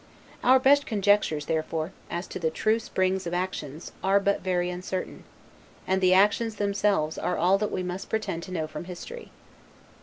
[0.43, 5.25] Our best conjectures, therefore, as to the true springs of actions, are but very uncertain;
[5.85, 9.29] and the actions themselves are all that we must pretend to know from history.